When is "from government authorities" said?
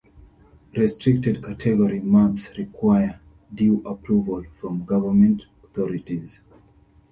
4.49-6.39